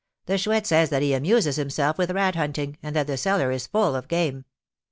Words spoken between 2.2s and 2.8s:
hunting,